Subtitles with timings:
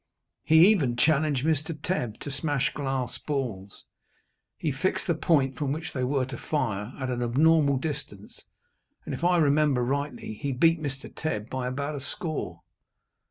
[0.45, 1.79] He even challenged Mr.
[1.79, 3.85] Tebb to smash glass balls.
[4.57, 8.41] He fixed the point from which they were to fire at an abnormal distance,
[9.05, 11.07] and, if I remember rightly, he beat Mr.
[11.15, 12.63] Tebb by about a score.